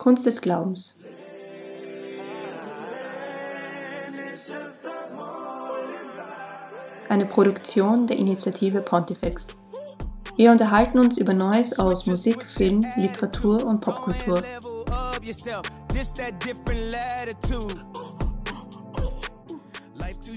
[0.00, 0.96] Kunst des Glaubens.
[7.10, 9.58] Eine Produktion der Initiative Pontifex.
[10.36, 14.42] Wir unterhalten uns über Neues aus Musik, Film, Literatur und Popkultur.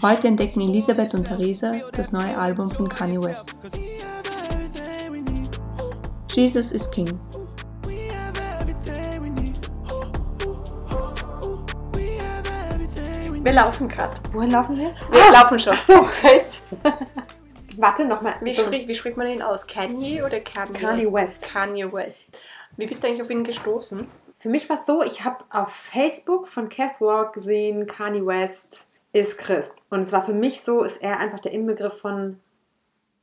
[0.02, 3.55] Heute entdecken Elisabeth und Theresa das neue Album von Kanye West.
[6.36, 7.18] Jesus is King.
[13.43, 14.14] Wir laufen gerade.
[14.32, 14.96] Wohin laufen wir?
[15.11, 15.74] Wir laufen schon.
[15.75, 16.61] Ach so, scheiße.
[17.78, 18.36] Warte nochmal.
[18.39, 19.68] Wie, sprich, wie spricht man ihn aus?
[19.68, 20.79] Kanye oder Kanye?
[20.79, 21.42] Kanye West.
[21.51, 22.28] Kanye West.
[22.78, 24.07] Wie bist du eigentlich auf ihn gestoßen?
[24.37, 29.37] Für mich war es so, ich habe auf Facebook von Catwalk gesehen, Kanye West ist
[29.37, 29.73] Christ.
[29.89, 32.39] Und es war für mich so, ist er einfach der Inbegriff von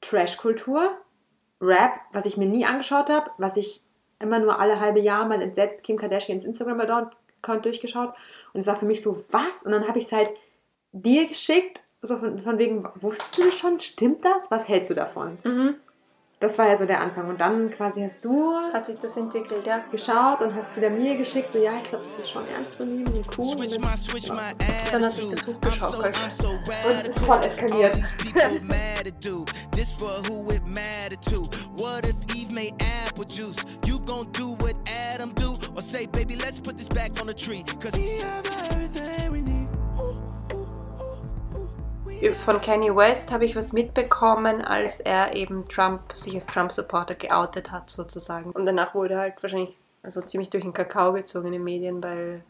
[0.03, 0.99] Trash-Kultur,
[1.63, 3.83] Rap, was ich mir nie angeschaut habe, was ich
[4.19, 8.15] immer nur alle halbe Jahr mal entsetzt Kim Kardashians Instagram-Account durchgeschaut.
[8.53, 9.63] Und es war für mich so, was?
[9.65, 10.31] Und dann habe ich es halt
[10.93, 14.51] dir geschickt, so von, von wegen, wusstest du schon, stimmt das?
[14.51, 15.39] Was hältst du davon?
[15.45, 15.75] Mhm.
[16.41, 17.29] Das war ja so der Anfang.
[17.29, 19.79] Und dann quasi hast du Hat sich das entwickelt, ja?
[19.93, 22.87] geschaut und hast wieder mir geschickt, so ja, ich glaube, das ist schon ernst zu
[22.87, 23.45] nehmen und cool.
[23.51, 23.61] Und
[24.31, 24.41] dann,
[24.91, 26.17] Dann hat sich das hochgeschaukelt.
[26.87, 27.93] und es ist voll eskaliert.
[35.81, 37.65] Or say, baby, let's put this back on the tree.
[37.81, 39.67] Cause we have everything we need.
[42.37, 47.71] Von Kanye West habe ich was mitbekommen, als er eben Trump, sich als Trump-Supporter geoutet
[47.71, 48.51] hat, sozusagen.
[48.51, 52.03] Und danach wurde er halt wahrscheinlich also ziemlich durch den Kakao gezogen in den Medien,
[52.03, 52.43] weil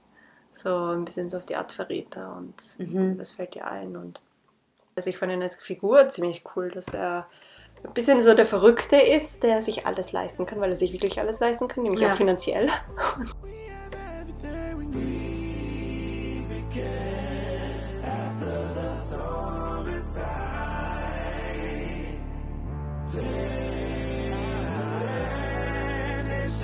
[0.54, 3.16] so ein bisschen so auf die Art Verräter und Mhm.
[3.16, 3.96] das fällt dir ein.
[3.96, 4.20] Und
[4.96, 7.28] also ich fand ihn als Figur ziemlich cool, dass er
[7.84, 11.18] ein bisschen so der Verrückte ist, der sich alles leisten kann, weil er sich wirklich
[11.18, 12.10] alles leisten kann, nämlich Ja.
[12.12, 12.68] auch finanziell.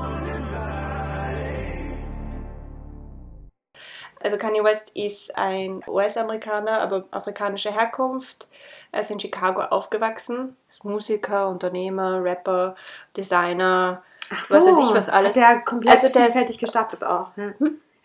[4.44, 8.48] Kanye West ist ein US-Amerikaner, aber afrikanischer Herkunft.
[8.92, 12.76] Er ist in Chicago aufgewachsen, ist Musiker, Unternehmer, Rapper,
[13.16, 15.34] Designer, Ach was weiß ich was alles.
[15.36, 17.30] Der komplett Also der ist- vielfältig gestartet auch.
[17.38, 17.52] Ja.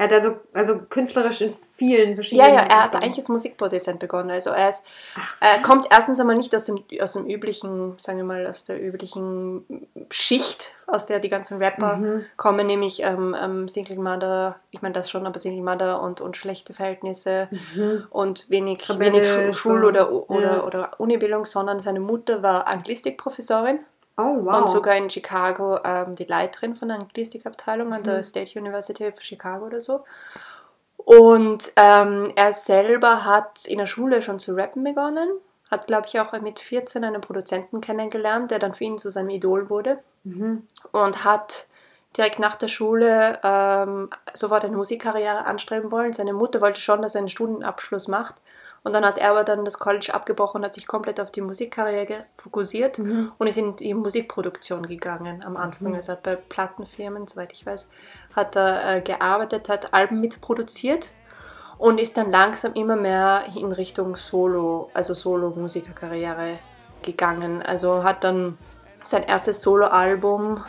[0.01, 2.55] Er hat also, also künstlerisch in vielen Ja, verschiedenen...
[2.55, 4.31] ja, er hat eigentlich als Musikproduzent begonnen.
[4.31, 4.85] Also er ist,
[5.41, 8.81] Ach, kommt erstens einmal nicht aus dem, aus dem üblichen, sagen wir mal, aus der
[8.81, 12.25] üblichen Schicht, aus der die ganzen Rapper Mhm.
[12.37, 16.37] kommen, nämlich ähm, ähm, Single Mother, ich meine das schon, aber Single Mother und, und
[16.37, 18.07] schlechte Verhältnisse Mhm.
[18.11, 19.89] und wenig, wenig Schu- Schul- so.
[19.89, 20.63] oder, oder, Ja.
[20.63, 23.81] oder Unibildung, sondern seine Mutter war Anglistikprofessorin
[24.19, 24.61] Oh, wow.
[24.63, 28.05] und sogar in Chicago ähm, die Leiterin von der Anglistikabteilung an Mhm.
[28.05, 30.05] der State University of Chicago oder so.
[30.97, 35.29] Und ähm, er selber hat in der Schule schon zu rappen begonnen,
[35.71, 39.31] hat, glaube ich, auch mit 14 einen Produzenten kennengelernt, der dann für ihn zu seinem
[39.31, 40.67] Idol wurde Mhm.
[40.93, 41.67] und hat
[42.17, 46.13] direkt nach der Schule ähm, sofort eine Musikkarriere anstreben wollen.
[46.13, 48.35] Seine Mutter wollte schon, dass er einen Studienabschluss macht.
[48.85, 51.41] Und dann hat er aber dann das College abgebrochen und hat sich komplett auf die
[51.41, 53.33] Musikkarriere fokussiert Mhm.
[53.37, 55.89] und ist in die Musikproduktion gegangen am Anfang.
[55.89, 55.95] Mhm.
[55.97, 57.89] Also hat bei Plattenfirmen, soweit ich weiß,
[58.35, 61.13] hat er äh, gearbeitet, hat Alben mitproduziert
[61.77, 66.59] und ist dann langsam immer mehr in Richtung Solo, also Solo-Musikerkarriere
[67.03, 67.63] gegangen.
[67.63, 68.59] Also hat dann
[69.05, 70.65] sein erstes Soloalbum,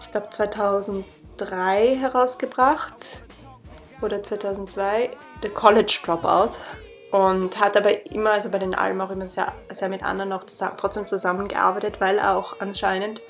[0.00, 3.22] ich glaube 2003 herausgebracht
[4.02, 5.10] oder 2002,
[5.42, 6.58] The College Dropout.
[7.10, 10.44] Und hat aber immer, also bei den Alben auch immer sehr, sehr mit anderen auch
[10.44, 13.20] zusammen, trotzdem zusammengearbeitet, weil er auch anscheinend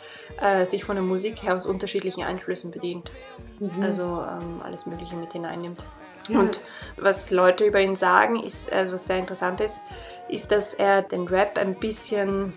[0.41, 3.13] äh, sich von der Musik her aus unterschiedlichen Einflüssen bedient.
[3.59, 3.83] Mhm.
[3.83, 5.87] Also ähm, alles Mögliche mit hineinnimmt.
[6.29, 6.41] Ja.
[6.41, 6.63] Und
[6.99, 9.83] was Leute über ihn sagen, ist, also was sehr interessant ist,
[10.29, 12.53] ist, dass er den Rap ein bisschen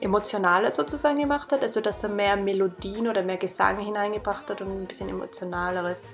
[0.00, 4.82] emotionaler sozusagen gemacht hat, also dass er mehr Melodien oder mehr Gesang hineingebracht hat und
[4.82, 6.06] ein bisschen emotionaleres.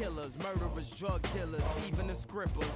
[0.00, 2.66] Killers, murderers, drug dealers, even the scribblers.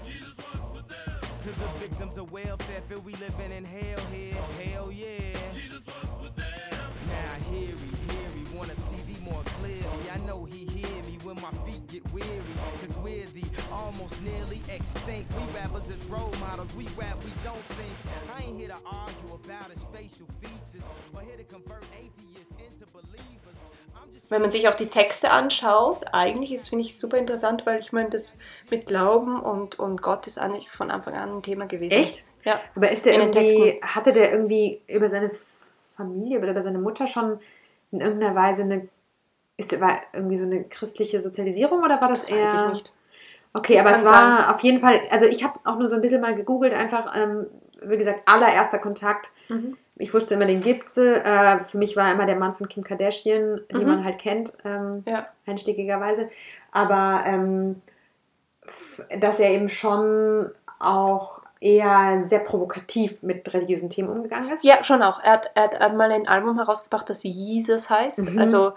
[1.42, 4.34] To the victims of welfare, feel we living in hell here.
[4.62, 5.32] Hell yeah.
[7.08, 10.04] Now hear he, hear he, wanna see thee more clearly.
[10.12, 12.28] I know he hear me when my feet get weary.
[12.82, 15.32] Cause we're the almost nearly extinct.
[15.34, 17.94] We rappers as role models, we rap, we don't think.
[18.36, 20.84] I ain't here to argue about his facial features,
[21.14, 23.56] or here to convert atheists into believers.
[24.30, 27.92] Wenn man sich auch die Texte anschaut, eigentlich ist, finde ich, super interessant, weil ich
[27.92, 28.36] meine, das
[28.70, 31.92] mit Glauben und, und Gott ist eigentlich von Anfang an ein Thema gewesen.
[31.92, 32.24] Echt?
[32.44, 32.60] Ja.
[32.74, 35.30] Aber ist der In den irgendwie, hatte der irgendwie über seine
[35.96, 37.38] Familie oder über seine Mutter schon
[37.92, 38.88] in irgendeiner Weise eine,
[39.56, 42.44] ist der, war irgendwie so eine christliche Sozialisierung oder war das, Das eher?
[42.44, 42.92] weiß ich nicht.
[43.52, 44.54] Okay, Das aber es war sein.
[44.54, 47.46] auf jeden Fall, also ich habe auch nur so ein bisschen mal gegoogelt, einfach, ähm,
[47.86, 49.30] wie gesagt, allererster Kontakt.
[49.48, 49.76] Mhm.
[49.96, 50.96] Ich wusste immer, den gibt's.
[50.96, 53.86] Äh, für mich war er immer der Mann von Kim Kardashian, den Mhm.
[53.86, 55.28] man halt kennt, ähm, Ja.
[55.46, 56.30] einstiegigerweise.
[56.72, 57.80] Aber ähm,
[59.20, 64.62] dass er eben schon auch eher sehr provokativ mit religiösen Themen umgegangen ist.
[64.64, 65.18] Ja, schon auch.
[65.24, 68.30] Er hat, er hat einmal ein Album herausgebracht, das Jesus heißt.
[68.30, 68.38] Mhm.
[68.38, 68.74] Also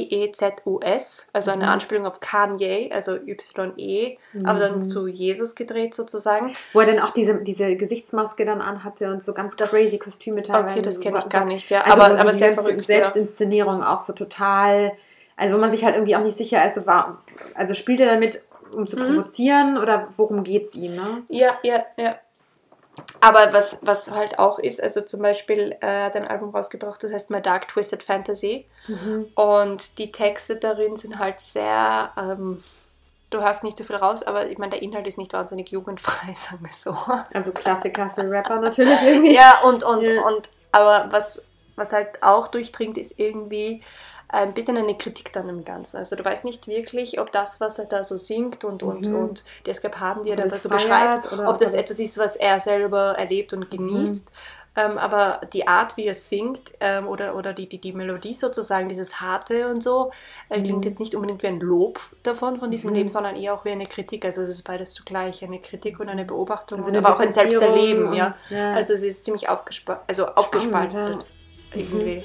[0.00, 1.28] Y-E-E-Z-U-S.
[1.32, 1.70] Also eine Mhm.
[1.70, 4.82] Anspielung auf Kanye, also Y-E, aber dann Mhm.
[4.82, 6.54] zu Jesus gedreht sozusagen.
[6.72, 10.42] Wo er dann auch diese, diese Gesichtsmaske dann anhatte und so ganz Das- crazy Kostüme
[10.42, 10.72] teilweise.
[10.74, 11.82] Okay, das so kenne ich gar nicht, ja.
[11.82, 12.76] Also aber aber aber sehr verrückt.
[12.80, 12.84] Ja.
[12.86, 14.92] Selbstinszenierung auch so total,
[15.36, 17.22] also wo man sich halt irgendwie auch nicht sicher ist, so war,
[17.54, 18.40] also spielt er damit,
[18.72, 19.06] um zu Mhm.
[19.06, 21.22] provozieren oder worum geht's ihm, ne?
[21.28, 22.16] Ja, ja, ja.
[23.20, 27.12] Aber was, was halt auch ist, also zum Beispiel äh, hat ein Album rausgebracht, das
[27.12, 28.66] heißt My Dark Twisted Fantasy.
[29.34, 32.62] Und die Texte darin sind halt sehr, ähm,
[33.30, 36.32] du hast nicht so viel raus, aber ich meine, der Inhalt ist nicht wahnsinnig jugendfrei,
[36.34, 36.96] sagen wir so.
[37.34, 39.34] Also Klassiker für Rapper natürlich irgendwie.
[39.34, 40.22] ja, und, und, Ja.
[40.22, 41.44] und, aber was,
[41.76, 43.82] was halt auch durchdringt, ist irgendwie
[44.28, 45.96] ein bisschen eine Kritik dann im Ganzen.
[45.96, 49.14] Also du weißt nicht wirklich, ob das, was er da so singt und, und, Mhm.
[49.16, 53.16] und die Eskapaden, die er da so beschreibt, ob das etwas ist, was er selber
[53.18, 54.30] erlebt und genießt.
[54.76, 58.88] Ähm, aber die Art, wie er singt ähm, oder, oder die, die, die Melodie sozusagen,
[58.88, 60.12] dieses Harte und so,
[60.50, 60.88] äh, klingt Mhm.
[60.90, 62.96] jetzt nicht unbedingt wie ein Lob davon, von diesem Mhm.
[62.96, 64.24] Leben, sondern eher auch wie eine Kritik.
[64.24, 67.32] Also es ist beides zugleich, eine Kritik und eine Beobachtung, Also eine aber auch ein
[67.32, 68.12] Selbsterleben.
[68.12, 68.26] Ja.
[68.50, 68.72] und- ja.
[68.74, 71.26] Also es ist ziemlich aufgespa also aufgespaltet
[71.74, 72.22] irgendwie.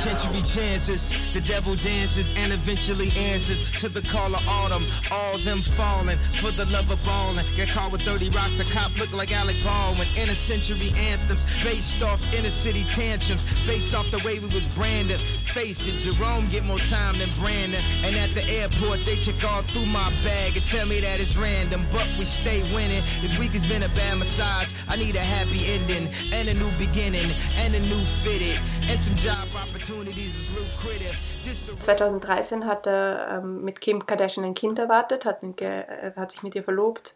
[0.00, 4.86] Penitentiary chances, the devil dances and eventually answers to the call of autumn.
[5.10, 7.44] All them falling for the love of ballin'.
[7.54, 10.08] Get caught with 30 rocks, the cop look like Alec Baldwin.
[10.16, 15.20] Inner century anthems based off inner city tantrums, based off the way we was branded.
[15.52, 17.82] Face it, Jerome get more time than Brandon.
[18.02, 21.36] And at the airport, they check all through my bag and tell me that it's
[21.36, 23.04] random, but we stay winning.
[23.20, 24.72] This week has been a bad massage.
[24.88, 28.58] I need a happy ending and a new beginning and a new fitted
[28.88, 31.18] and some job opportunities is lucrative.
[31.44, 36.32] Just the 2013 hat er ähm, mit Kim Kardashian ein Kind erwartet, hat, äh, hat
[36.32, 37.14] sich mit ihr verlobt,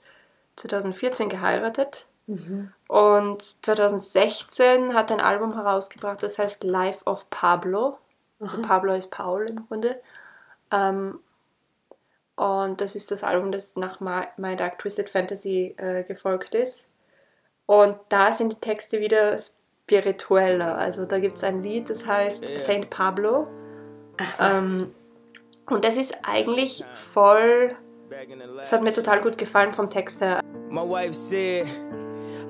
[0.57, 2.07] 2014 geheiratet
[2.89, 7.99] und 2016 hat er ein Album herausgebracht, das heißt Life of Pablo.
[8.41, 10.01] Also Pablo ist Paul im Grunde.
[10.71, 11.21] Ähm,
[12.37, 16.87] und das ist das Album, das nach My, My Dark Twisted Fantasy äh, gefolgt ist.
[17.67, 19.39] Und da sind die Texte wieder
[19.85, 20.77] spiritueller.
[20.79, 23.47] Also da gibt es ein Lied, das heißt Saint Pablo.
[24.19, 24.59] Ach.
[24.59, 24.95] Ähm,
[25.67, 27.77] und das ist eigentlich voll.
[28.63, 30.41] Es hat mir total gut gefallen vom Text her.
[30.71, 31.67] My wife said,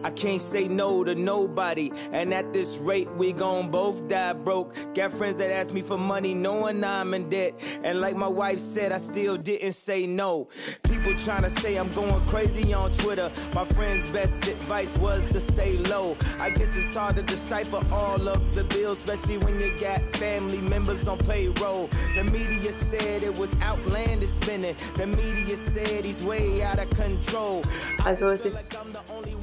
[0.05, 1.91] I can't say no to nobody.
[2.13, 4.75] And at this rate, we gon' both die broke.
[4.95, 7.55] Got friends that ask me for money, knowing I'm in debt.
[7.83, 10.49] And like my wife said, I still didn't say no.
[10.83, 13.33] People tryna say I'm going crazy on Twitter.
[13.55, 16.17] My friend's best advice was to stay low.
[16.39, 20.61] I guess it's hard to decipher all of the bills, especially when you got family
[20.61, 21.89] members on payroll.
[22.15, 24.77] The media said it was outlandish spending.
[24.97, 27.65] The media said he's way out of control.
[28.05, 28.77] Also es ist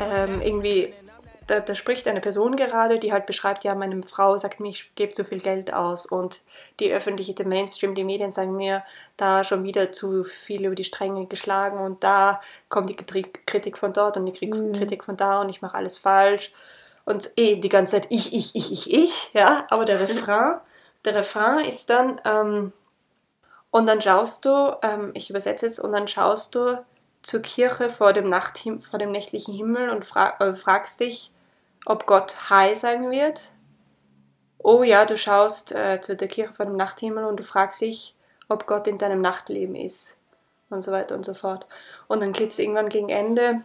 [0.01, 0.93] ähm, irgendwie,
[1.47, 4.93] da, da spricht eine Person gerade, die halt beschreibt, ja, meine Frau sagt mir, ich
[4.95, 6.05] gebe zu viel Geld aus.
[6.05, 6.41] Und
[6.79, 8.83] die öffentliche, der Mainstream, die Medien sagen mir,
[9.17, 11.79] da schon wieder zu viel über die Stränge geschlagen.
[11.79, 15.49] Und da kommt die Kri- Kritik von dort und die Kri- Kritik von da und
[15.49, 16.51] ich mache alles falsch.
[17.03, 20.59] Und eh die ganze Zeit ich, ich, ich, ich, ich, ja, aber der Refrain,
[21.03, 22.73] der Refrain ist dann, ähm,
[23.71, 26.77] und dann schaust du, ähm, ich übersetze jetzt, und dann schaust du
[27.23, 31.31] zur Kirche vor dem, Nachthim vor dem nächtlichen Himmel und fra äh, fragst dich,
[31.85, 33.41] ob Gott Hi sagen wird.
[34.57, 38.15] Oh ja, du schaust äh, zu der Kirche vor dem Nachthimmel und du fragst dich,
[38.47, 40.17] ob Gott in deinem Nachtleben ist.
[40.69, 41.65] Und so weiter und so fort.
[42.07, 43.61] Und dann geht es irgendwann gegen Ende.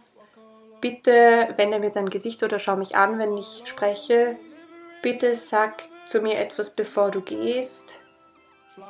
[0.81, 4.35] Bitte wende mir dein Gesicht oder schau mich an, wenn ich spreche.
[5.01, 7.99] Bitte sag zu mir etwas, bevor du gehst.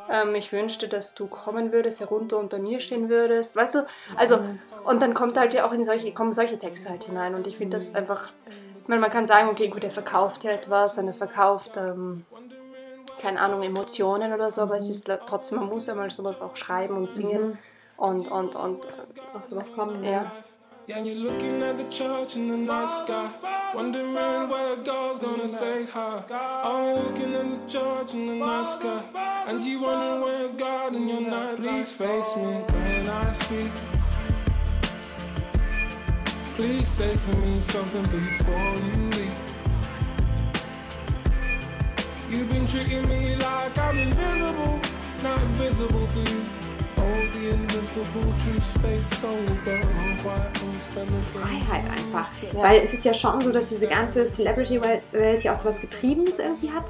[0.10, 3.56] Ähm, ich wünschte, dass du kommen würdest, herunter und bei mir stehen würdest.
[3.56, 4.40] Weißt du, also,
[4.86, 7.36] und dann kommt halt ja auch in solche, kommen solche Texte halt hinein.
[7.36, 8.32] Und ich finde das einfach,
[8.82, 12.26] ich meine, man kann sagen, okay, gut, er verkauft ja etwas, und er verkauft, ähm,
[13.22, 16.96] keine Ahnung, Emotionen oder so, aber es ist trotzdem, man muss einmal sowas auch schreiben
[16.96, 17.58] und singen.
[17.98, 18.86] Und, und, und,
[19.34, 20.04] Auf sowas kommen.
[20.04, 20.32] ja.
[20.88, 23.30] Yeah, you're looking at the church in the night sky,
[23.76, 26.24] wondering where God's gonna say hi.
[26.32, 29.04] Oh, you're looking at the church in the night sky,
[29.48, 31.58] and you wondering where's God in your night.
[31.58, 33.72] Please face me when I speak.
[36.54, 39.34] Please say to me something before you leave.
[42.30, 44.80] You've been treating me like I'm invisible,
[45.22, 46.46] not visible to you.
[51.34, 52.28] Freiheit einfach.
[52.54, 56.40] Weil es ist ja schon so, dass diese ganze Celebrity-Welt ja auch so was Getriebenes
[56.40, 56.86] irgendwie hat.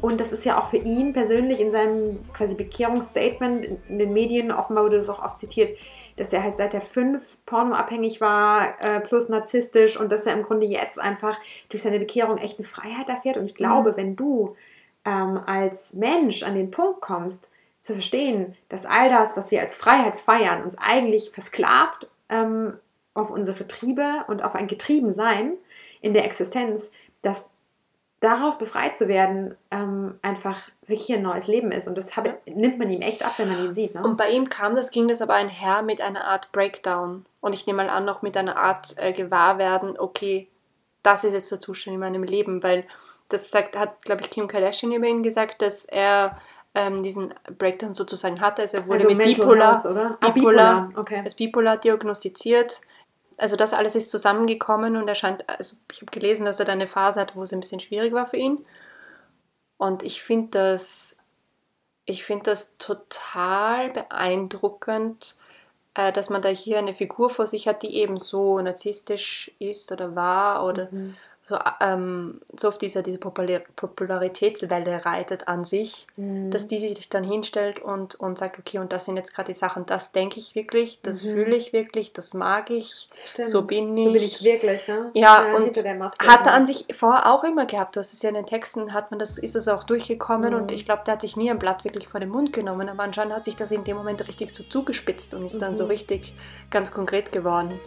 [0.00, 4.50] Und das ist ja auch für ihn persönlich in seinem quasi Bekehrungsstatement in- den Medien,
[4.50, 5.70] offenbar wurde das auch oft zitiert,
[6.16, 10.42] dass er halt seit er fünf pornoabhängig war, äh, plus narzisstisch und dass er im
[10.42, 11.38] Grunde jetzt einfach
[11.68, 13.36] durch seine Bekehrung echt eine Freiheit erfährt.
[13.36, 14.56] Und ich glaube, wenn du
[15.04, 17.48] ähm, als Mensch an den Punkt kommst,
[17.80, 22.74] zu verstehen, dass all das, was wir als Freiheit feiern, uns eigentlich versklavt ähm,
[23.14, 25.54] auf unsere Triebe und auf ein Getriebensein
[26.00, 26.90] in der Existenz,
[27.22, 27.50] dass
[28.20, 31.86] daraus befreit zu werden ähm, einfach wirklich ein neues Leben ist.
[31.86, 33.94] Und das habe, nimmt man ihm echt ab, wenn man ihn sieht.
[33.94, 34.02] Ne?
[34.02, 37.26] Und bei ihm kam das, ging das aber einher mit einer Art Breakdown.
[37.40, 40.48] Und ich nehme mal an, noch mit einer Art äh, Gewahrwerden, okay,
[41.04, 42.84] das ist jetzt der Zustand in meinem Leben, weil
[43.28, 46.40] das sagt, hat, glaube ich, Kim Kardashian über ihn gesagt, dass er
[46.78, 48.62] ähm, diesen Breakdown sozusagen hatte.
[48.62, 50.16] Also er wurde Also mit Bipolar, Health?
[50.20, 51.20] Ah, Bipolar, Bipolar, okay.
[51.24, 52.80] als Bipolar diagnostiziert.
[53.36, 56.72] Also das alles ist zusammengekommen und er scheint, also ich habe gelesen, dass er da
[56.72, 58.64] eine Phase hatte, wo es ein bisschen schwierig war für ihn.
[59.76, 61.22] Und ich finde das,
[62.04, 65.36] ich finde das total beeindruckend,
[65.94, 69.90] äh, dass man da hier eine Figur vor sich hat, die eben so narzisstisch ist
[69.90, 71.16] oder war oder Mhm.
[71.48, 76.50] So, ähm, so auf dieser diese Popular Popularitätswelle reitet an sich, Mhm.
[76.50, 79.54] dass die sich dann hinstellt und, und sagt, okay, und das sind jetzt gerade die
[79.58, 81.30] Sachen, das denke ich wirklich, das Mhm.
[81.30, 83.48] fühle ich wirklich, das mag ich, Stimmt.
[83.48, 84.04] so bin ich.
[84.04, 85.10] So bin ich wirklich, ne?
[85.14, 86.26] Ja, und der Maske.
[86.26, 87.96] hat er an sich vorher auch immer gehabt.
[87.96, 90.60] Du hast es ja in den Texten, hat man das, ist es auch durchgekommen Mhm.
[90.60, 93.04] und ich glaube, der hat sich nie ein Blatt wirklich vor den Mund genommen, aber
[93.04, 95.90] anscheinend hat sich das in dem Moment richtig so zugespitzt und ist dann so Mhm.
[95.90, 96.34] richtig
[96.70, 97.78] ganz konkret geworden.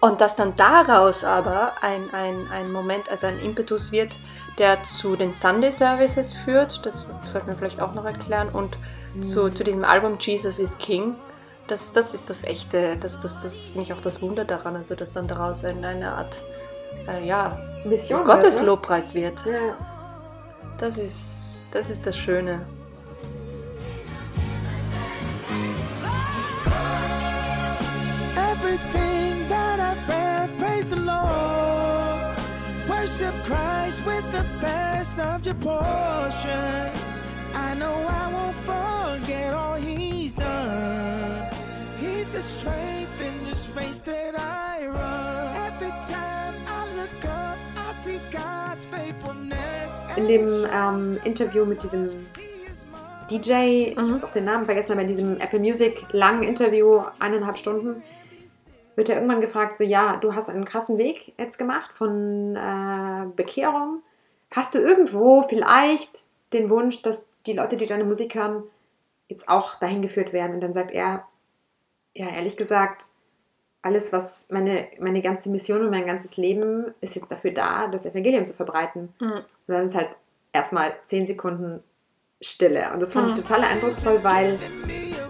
[0.00, 4.18] Und dass dann daraus aber ein, ein, ein Moment, also ein Impetus wird,
[4.58, 8.78] der zu den Sunday Services führt, das sollten wir vielleicht auch noch erklären, und
[9.14, 9.22] Mhm.
[9.22, 11.16] zu, zu diesem Album Jesus is King.
[11.66, 14.94] Das, das ist das echte, das, das, das finde ich auch das Wunder daran, also
[14.94, 16.38] dass dann daraus eine, eine Art
[17.06, 18.24] äh, ja, Mission.
[18.24, 19.44] Gotteslobpreis wird.
[19.44, 19.66] wird, ne?
[19.68, 19.76] Ja.
[20.78, 22.64] Das ist, das ist das Schöne.
[28.34, 29.17] Everything
[34.38, 37.10] the best of your portions.
[37.54, 41.46] I know I won't forget all He's done.
[42.00, 45.56] He's the strength in this race that I run.
[45.66, 49.90] Every time I look up, I see God's faithfulness.
[50.16, 52.08] In dem ähm, Interview mit diesem
[53.30, 54.12] DJ, ich Mhm.
[54.14, 58.02] habe auch den Namen vergessen, aber in diesem Apple Music langen Interview, eineinhalb Stunden,
[58.96, 63.26] wird er irgendwann gefragt, so ja, du hast einen krassen Weg jetzt gemacht von äh,
[63.36, 64.02] Bekehrung.
[64.50, 66.10] Hast du irgendwo vielleicht
[66.52, 68.62] den Wunsch, dass die Leute, die deine Musik hören,
[69.28, 70.54] jetzt auch dahin geführt werden?
[70.54, 71.24] Und dann sagt er,
[72.14, 73.06] ja, ehrlich gesagt,
[73.82, 78.06] alles, was meine, meine ganze Mission und mein ganzes Leben ist jetzt dafür da, das
[78.06, 79.14] Evangelium zu verbreiten.
[79.20, 79.32] Mhm.
[79.32, 80.08] Und dann ist halt
[80.52, 81.82] erstmal zehn Sekunden
[82.40, 82.90] Stille.
[82.92, 83.34] Und das fand Mhm.
[83.34, 84.58] ich total eindrucksvoll, weil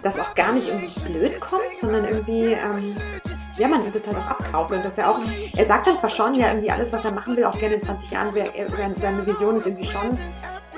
[0.03, 2.95] das auch gar nicht irgendwie blöd kommt, sondern irgendwie, ähm,
[3.59, 4.71] ja, man sich das halt auch abkauft.
[4.71, 5.19] Und das ja auch,
[5.55, 7.81] er sagt dann zwar schon, ja, irgendwie alles, was er machen will, auch gerne in
[7.81, 10.17] 20 Jahren, wär, wär- seine Vision ist irgendwie schon,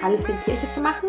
[0.04, 1.08] alles für die Kirche zu machen.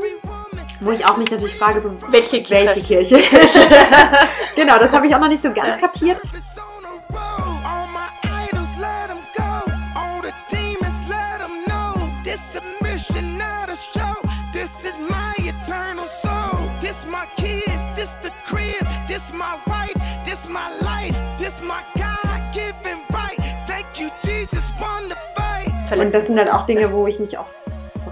[0.80, 2.66] Wo ich auch mich natürlich frage, so, Welche Kirche?
[2.66, 3.16] welche Kirche?
[4.56, 6.18] genau, das habe ich auch noch nicht so ganz kapiert.
[6.24, 7.56] It's on a roll.
[7.64, 8.08] All my
[8.48, 9.72] idols, let 'em go.
[9.94, 12.08] All the demons, let 'em know.
[12.24, 14.16] This a mission, not a show.
[14.52, 16.58] This is my eternal soul.
[16.80, 18.84] This my kids, this the crib.
[19.06, 19.94] This my wife,
[20.42, 21.16] this my life.
[21.38, 23.38] This my God-given right.
[23.66, 25.98] Thank you, Jesus, won the fight.
[25.98, 27.46] Und das sind halt auch Dinge, wo ich mich auch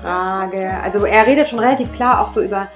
[0.01, 0.81] frage.
[0.83, 2.69] Also er redet schon relativ klar auch so über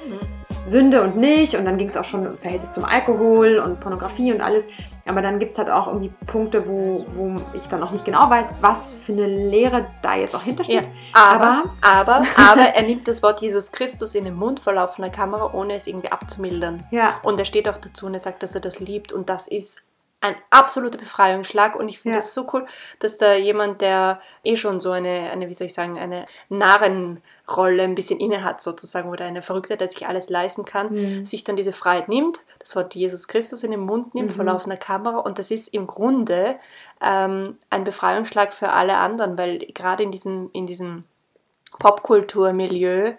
[0.64, 1.54] Sünde und nicht.
[1.56, 4.66] Und dann ging es auch schon im Verhältnis zum Alkohol und Pornografie und alles.
[5.06, 8.30] Aber dann gibt es halt auch irgendwie Punkte, wo, wo ich dann auch nicht genau
[8.30, 10.84] weiß, was für eine Lehre da jetzt auch Ja, hintersteht.
[11.12, 15.52] aber, aber, aber er nimmt das Wort Jesus Christus in den Mund vor laufender Kamera,
[15.52, 16.84] ohne es irgendwie abzumildern.
[16.90, 17.16] Ja.
[17.22, 19.82] Und er steht auch dazu und er sagt, dass er das liebt und das ist
[20.22, 22.24] ein absoluter Befreiungsschlag und ich finde Ja.
[22.24, 22.64] es so cool,
[23.00, 26.24] dass da jemand, der eh schon so eine, eine, wie soll ich sagen, eine
[27.46, 31.26] Narrenrolle ein bisschen inne hat sozusagen oder eine Verrückte, der sich alles leisten kann, Mhm.
[31.26, 34.50] sich dann diese Freiheit nimmt, das Wort Jesus Christus in den Mund nimmt vor Mhm.
[34.50, 36.56] laufender Kamera und das ist im Grunde
[37.00, 41.04] ähm, ein Befreiungsschlag für alle anderen, weil gerade in diesem, in diesem
[41.78, 43.12] Popkulturmilieu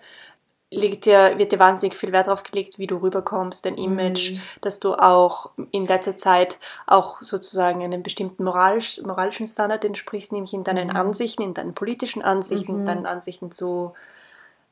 [0.72, 4.42] liegt dir, wird dir wahnsinnig viel Wert drauf gelegt, wie du rüberkommst, dein Image, Mhm.
[4.62, 10.54] dass du auch in letzter Zeit auch sozusagen einem bestimmten moralisch, moralischen Standard entsprichst, nämlich
[10.54, 10.96] in deinen Mhm.
[10.96, 12.86] Ansichten, in deinen politischen Ansichten, Mhm.
[12.86, 13.94] deinen Ansichten zu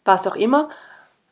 [0.06, 0.70] was auch immer.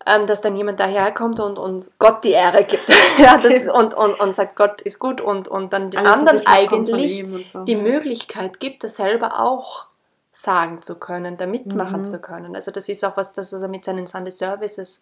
[0.03, 4.19] Ähm, dass dann jemand daherkommt und, und Gott die Ehre gibt ja, das, und, und,
[4.19, 7.23] und sagt, Gott ist gut und, und dann den Alles, anderen eigentlich
[7.53, 7.65] so.
[7.65, 9.85] die Möglichkeit gibt, das selber auch
[10.33, 12.05] sagen zu können, da mitmachen Mhm.
[12.05, 12.55] zu können.
[12.55, 15.01] Also das ist auch was, das, was er mit seinen Sunday Services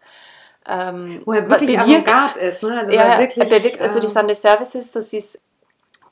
[0.68, 2.36] ähm, Wo er wirklich bewirkt.
[2.36, 2.80] Ist, ne?
[2.80, 5.42] Also Ja, bewirkt, also die ähm, Sunday Services, das ist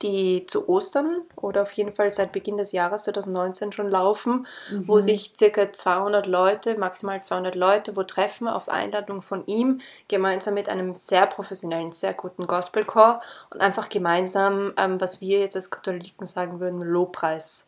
[0.02, 4.48] die zu Ostern oder auf jeden Fall seit Beginn des Jahres 2019 schon laufen,
[4.86, 5.02] wo Mhm.
[5.02, 10.70] sich circa 200 Leute, maximal 200 Leute, wo treffen auf Einladung von ihm, gemeinsam mit
[10.70, 16.28] einem sehr professionellen, sehr guten Gospelchor und einfach gemeinsam, ähm, was wir jetzt als Katholiken
[16.28, 17.68] sagen würden, Lobpreis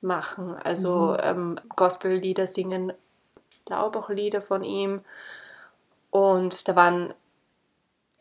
[0.00, 0.56] machen.
[0.62, 1.16] Also Mhm.
[1.22, 2.92] ähm, Gospellieder singen,
[3.66, 5.02] glaube auch Lieder von ihm.
[6.10, 7.14] Und da waren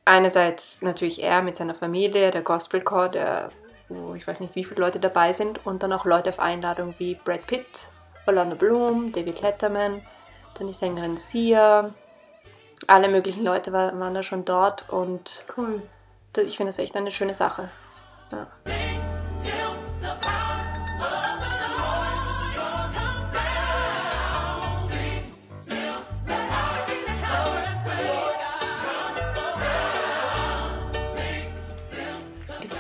[0.08, 3.50] einerseits natürlich er mit seiner Familie, der Gospelchor, der,
[3.90, 6.96] wo ich weiß nicht, wie viele Leute dabei sind, und dann auch Leute auf Einladung
[6.98, 7.88] wie Brad Pitt,
[8.26, 10.02] Orlando Bloom, David Letterman,
[10.58, 11.94] dann die Sängerin Sia,
[12.88, 15.82] alle möglichen Leute war, waren da schon dort und Cool.
[16.36, 17.70] ich finde das echt eine schöne Sache.
[18.32, 18.48] Ja.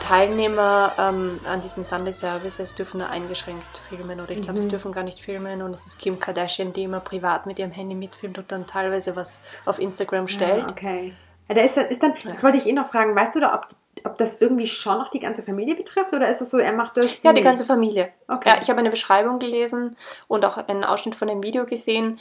[0.07, 4.69] Teilnehmer ähm, an diesen Sunday Services dürfen nur eingeschränkt filmen oder ich glaube, sie Mhm.
[4.69, 7.93] dürfen gar nicht filmen und es ist Kim Kardashian, die immer privat mit ihrem Handy
[7.95, 10.63] mitfilmt und dann teilweise was auf Instagram stellt.
[10.63, 11.13] Ja, okay.
[11.49, 13.67] Ja, da ist, ist dann, das wollte ich eh noch fragen, weißt du da, ob,
[14.05, 16.95] ob das irgendwie schon noch die ganze Familie betrifft oder ist es so, er macht
[16.97, 17.23] das?
[17.23, 17.43] Ja, die nicht?
[17.43, 18.09] ganze Familie.
[18.27, 18.49] Okay.
[18.49, 19.97] Ja, ich habe eine Beschreibung gelesen
[20.27, 22.19] und auch einen Ausschnitt von dem Video gesehen,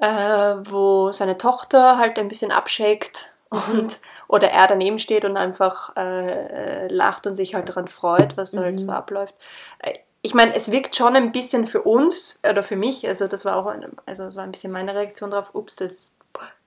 [0.00, 3.30] äh, wo seine Tochter halt ein bisschen abschäkt.
[3.50, 8.36] Und oder er daneben steht und einfach äh, äh, lacht und sich halt daran freut,
[8.36, 8.78] was da halt Mhm.
[8.78, 9.34] so abläuft.
[9.80, 13.44] Äh, Ich meine, es wirkt schon ein bisschen für uns oder für mich, also das
[13.44, 16.16] war auch eine, also das war ein bisschen meine Reaktion drauf, ups, das ist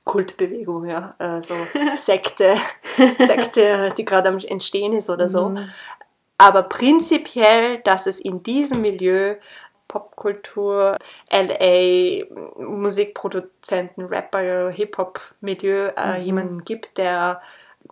[0.05, 1.53] Kultbewegung, ja, also
[1.95, 2.55] Sekte,
[3.19, 5.49] Sekte, die gerade am Entstehen ist oder so.
[5.49, 5.69] Mhm.
[6.37, 9.35] Aber prinzipiell, dass es in diesem Milieu
[9.91, 10.97] Popkultur,
[11.29, 12.23] LA,
[12.57, 16.25] Musikproduzenten, Rapper, Hip-Hop-Milieu äh, Mhm.
[16.25, 17.41] jemanden gibt, der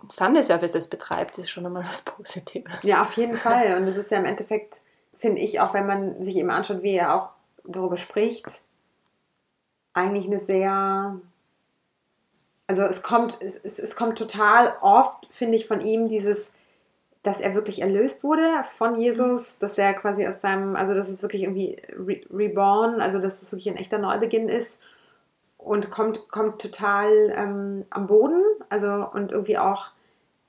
[0.08, 2.82] Sunday Services betreibt, ist schon einmal was Positives.
[2.84, 3.76] Ja, auf jeden Fall.
[3.76, 4.80] Und das ist ja im Endeffekt,
[5.14, 7.28] finde ich, auch wenn man sich eben anschaut, wie er auch
[7.64, 8.46] darüber spricht,
[9.92, 11.16] eigentlich eine sehr.
[12.66, 16.52] Also es kommt, es, es, es kommt total oft, finde ich, von ihm dieses,
[17.22, 18.42] dass er wirklich erlöst wurde
[18.76, 23.18] von Jesus, dass er quasi aus seinem, also dass es wirklich irgendwie re reborn, also
[23.20, 24.80] dass es wirklich ein echter Neubeginn ist
[25.58, 29.88] und kommt, kommt total ähm, am Boden, also und irgendwie auch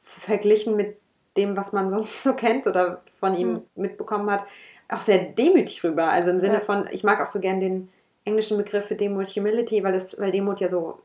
[0.02, 0.98] verglichen mit
[1.38, 3.62] dem, was man sonst so kennt oder von ihm Mhm.
[3.76, 4.46] mitbekommen hat,
[4.90, 6.10] auch sehr demütig rüber.
[6.10, 6.60] Also im Sinne Ja.
[6.62, 7.90] von, ich mag auch so gern den
[8.26, 11.00] englischen Begriff für Demut Humility, weil, das, weil Demut ja so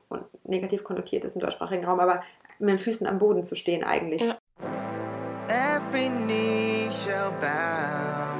[0.45, 2.23] negativ konnotiert ist im deutschsprachigen Raum, aber
[2.59, 4.23] mit den Füßen am Boden zu stehen eigentlich.
[4.23, 4.39] Ja.
[5.97, 8.37] Every knee shall bow.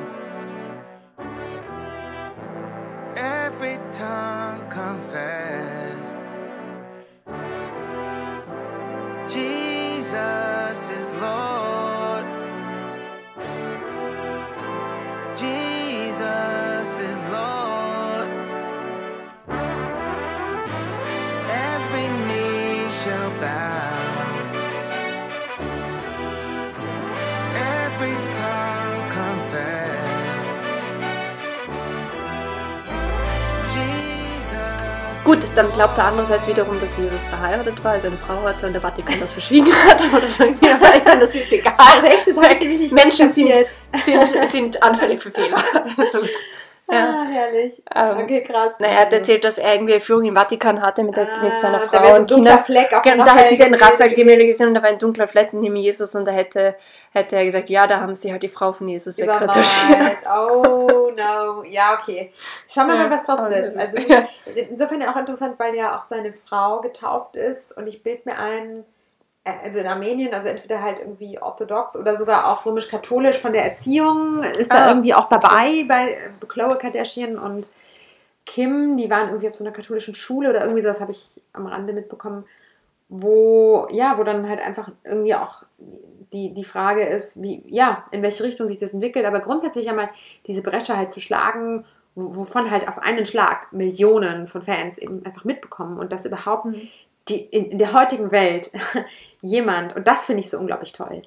[3.17, 5.46] Every tongue confess.
[35.57, 38.83] Dann glaubt er andererseits wiederum, dass Jesus verheiratet war, also eine Frau hatte und der
[38.83, 40.01] Vatikan das verschwiegen hat.
[40.13, 40.45] Oder so.
[40.65, 41.75] Ja, aber ich meine, das ist egal.
[42.05, 42.27] Echt?
[42.29, 43.67] Das Menschen sind,
[44.05, 45.57] sind, sind anfällig für Fehler.
[45.97, 46.27] Also,
[46.91, 47.23] ja.
[47.23, 47.83] Ah, herrlich.
[47.95, 48.79] Ähm, Okay, krass.
[48.79, 51.79] Naja, er hat erzählt, dass er irgendwie Führung im Vatikan hatte mit, der, mit seiner
[51.83, 52.65] Ah, da Frau ein und Kindern.
[52.65, 55.27] Fleck auf Genau, da hätten sie einen Raphael Raphael-Gemälde gesehen und da war ein dunkler
[55.27, 56.77] Fleck neben Jesus und da hätte,
[57.13, 60.17] hätte er gesagt, ja, da haben sie halt die Frau von Jesus wegretuschiert.
[60.29, 61.65] Oh no.
[61.65, 62.33] Ja, okay.
[62.69, 63.77] Schauen wir Ja, mal, was draus aber wird.
[63.77, 63.97] Also
[64.55, 68.85] insofern auch interessant, weil ja auch seine Frau getauft ist und ich bild mir ein,
[69.63, 74.43] also in Armenien, also entweder halt irgendwie orthodox oder sogar auch römisch-katholisch von der Erziehung,
[74.43, 77.69] ist da Ah, irgendwie auch dabei bei äh, Khloe Kardashian und
[78.45, 81.67] Kim, die waren irgendwie auf so einer katholischen Schule oder irgendwie sowas habe ich am
[81.67, 82.45] Rande mitbekommen,
[83.09, 85.63] wo, ja, wo dann halt einfach irgendwie auch
[86.33, 90.09] die, die Frage ist, wie, ja, in welche Richtung sich das entwickelt, aber grundsätzlich einmal
[90.47, 95.25] diese Bresche halt zu schlagen wo- wovon halt auf einen Schlag Millionen von Fans eben
[95.25, 96.67] einfach mitbekommen und dass überhaupt
[97.29, 98.71] die, in, in der heutigen Welt
[99.43, 101.23] jemand, und das finde ich so unglaublich toll,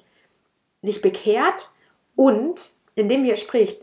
[0.82, 1.70] sich bekehrt
[2.16, 3.82] und, indem er spricht,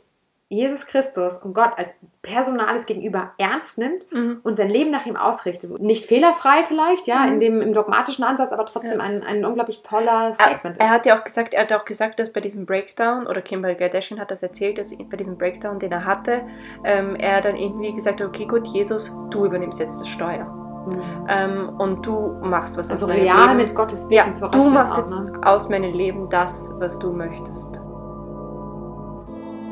[0.49, 4.39] Jesus Christus und Gott als personales Gegenüber ernst nimmt Mhm.
[4.43, 5.77] und sein Leben nach ihm ausrichtet.
[5.81, 10.27] Nicht fehlerfrei vielleicht, ja, in dem, im dogmatischen Ansatz, aber trotzdem ein, ein unglaublich toller
[10.27, 10.91] Er, Statement er ist.
[10.93, 14.21] hat ja auch gesagt, er hat auch gesagt, dass bei diesem Breakdown, oder Kimberly Kardashian
[14.21, 16.43] hat das erzählt, dass bei diesem Breakdown, den er hatte,
[16.85, 20.63] ähm, er dann irgendwie gesagt hat, okay gut, Jesus, du übernimmst jetzt das Steuer.
[20.87, 21.25] Mhm.
[21.29, 23.57] Ähm, und du machst was Also aus meinem real Leben.
[23.57, 25.39] mit Gottes Ja, Wirken zu du machst auch, jetzt ne?
[25.43, 27.79] aus meinem Leben das, was du möchtest.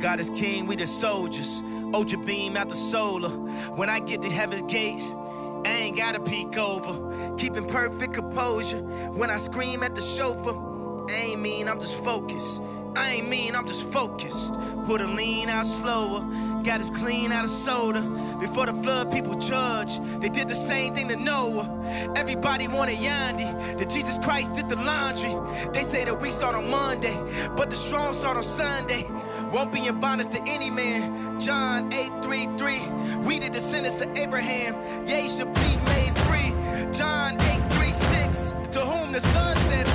[0.01, 1.63] God is king, we the soldiers.
[1.93, 3.29] Ultra beam out the solar.
[3.75, 5.05] When I get to heaven's gates,
[5.65, 7.35] I ain't gotta peek over.
[7.37, 8.81] Keeping perfect composure.
[9.13, 10.53] When I scream at the chauffeur,
[11.09, 12.61] I ain't mean, I'm just focused.
[12.95, 14.53] I ain't mean, I'm just focused.
[14.85, 16.21] Put a lean out slower.
[16.63, 18.01] Got us clean out of soda.
[18.39, 19.99] Before the flood, people judge.
[20.19, 21.69] They did the same thing to Noah.
[22.15, 23.77] Everybody wanted Yandi.
[23.77, 25.35] That Jesus Christ did the laundry.
[25.73, 27.17] They say that we start on Monday,
[27.55, 29.07] but the strong start on Sunday.
[29.51, 31.39] Won't be in bondage to any man.
[31.39, 32.81] John 8:33.
[33.25, 34.75] We the descendants of Abraham.
[35.07, 36.53] Ye shall be made free.
[36.91, 38.53] John 8:36.
[38.71, 39.94] To whom the Son set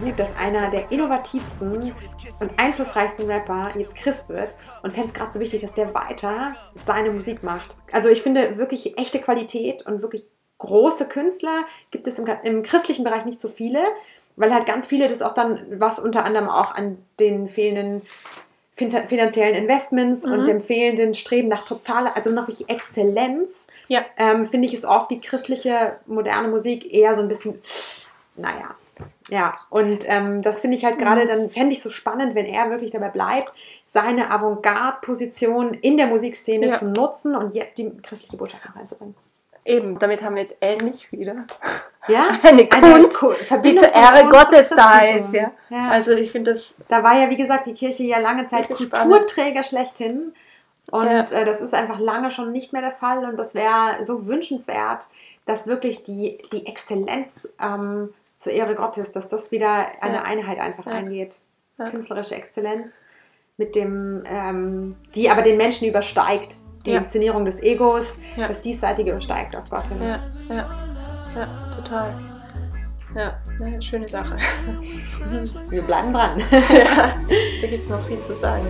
[0.00, 1.92] Gut, dass einer der innovativsten
[2.40, 4.50] und einflussreichsten Rapper jetzt Christ wird
[4.82, 7.76] und fände es gerade so wichtig, dass der weiter seine Musik macht.
[7.92, 10.24] Also ich finde wirklich echte Qualität und wirklich
[10.58, 13.80] große Künstler gibt es im, im christlichen Bereich nicht so viele,
[14.36, 18.02] weil halt ganz viele das auch dann, was unter anderem auch an den fehlenden
[18.76, 24.04] fin- finanziellen Investments und dem fehlenden Streben nach totaler, also nach wirklich Exzellenz, Ja.
[24.16, 27.60] ähm, finde ich, ist oft die christliche moderne Musik eher so ein bisschen,
[28.36, 28.74] naja,
[29.28, 32.70] ja, und ähm, das finde ich halt gerade, dann fände ich so spannend, wenn er
[32.70, 33.52] wirklich dabei bleibt,
[33.84, 36.74] seine Avantgarde-Position in der Musikszene Ja.
[36.78, 39.14] zu nutzen und jetzt die christliche Botschaft noch reinzubringen.
[39.64, 41.44] Eben, damit haben wir jetzt endlich wieder
[42.06, 45.34] Ja, eine Kunst, Ko- die zur Ehre Gottes da ist.
[45.34, 45.50] Ja?
[45.68, 45.88] Ja.
[45.90, 49.62] Also ich finde das Da war ja, wie gesagt, die Kirche ja lange Zeit Kulturträger
[49.62, 50.32] schlechthin.
[50.90, 51.20] Und Ja.
[51.24, 53.26] äh, das ist einfach lange schon nicht mehr der Fall.
[53.26, 55.06] Und das wäre so wünschenswert,
[55.44, 60.22] dass wirklich die, die Exzellenz ähm, zur Ehre Gottes, dass das wieder eine Ja.
[60.22, 60.92] Einheit einfach Ja.
[60.92, 61.38] eingeht.
[61.78, 61.90] Ja.
[61.90, 63.02] Künstlerische Exzellenz,
[63.56, 66.56] mit dem, ähm, die aber den Menschen übersteigt.
[66.86, 66.92] Die.
[66.92, 69.98] Inszenierung des Egos, das Diesseitige übersteigt auf Gott hin.
[70.00, 70.70] Ja, ja,
[71.36, 72.14] ja, total.
[73.14, 74.36] Ja, eine schöne Sache.
[75.68, 76.38] Wir bleiben dran.
[76.50, 77.12] ja,
[77.60, 78.64] da gibt es noch viel zu sagen.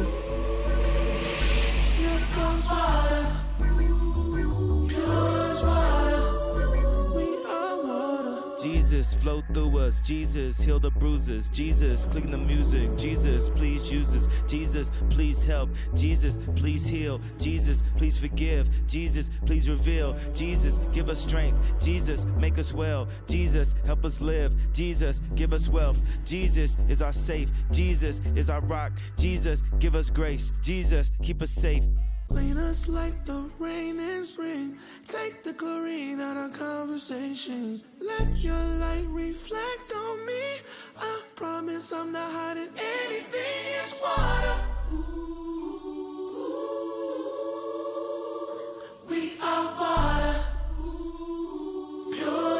[8.89, 10.01] Jesus, flow through us.
[10.01, 11.51] Jesus, heal the bruises.
[11.51, 12.97] Jesus, clean the music.
[12.97, 14.29] Jesus, please use us.
[14.47, 15.69] Jesus, please help.
[15.95, 17.21] Jesus, please heal.
[17.39, 18.71] Jesus, please forgive.
[18.87, 20.17] Jesus, please reveal.
[20.33, 21.59] Jesus, give us strength.
[21.79, 23.07] Jesus, make us well.
[23.27, 24.57] Jesus, help us live.
[24.73, 26.01] Jesus, give us wealth.
[26.25, 27.51] Jesus is our safe.
[27.71, 28.93] Jesus is our rock.
[29.19, 30.51] Jesus, give us grace.
[30.63, 31.85] Jesus, keep us safe.
[32.29, 34.79] Clean us like the rain in spring.
[35.07, 37.81] Take the chlorine out of conversation.
[38.01, 40.43] Let your light reflect on me.
[40.99, 43.65] I promise I'm not hiding anything.
[43.81, 44.61] It's water.
[44.93, 44.99] Ooh,
[49.09, 50.37] we are water.
[52.13, 52.58] Pure.